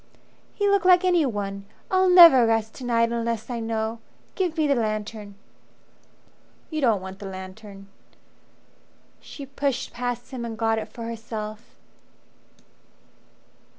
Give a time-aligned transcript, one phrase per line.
[0.55, 1.65] "He looked like anyone.
[1.91, 3.99] I'll never rest to night unless I know.
[4.33, 5.35] Give me the lantern."
[6.71, 7.87] "You don't want the lantern."
[9.19, 11.75] She pushed past him and got it for herself.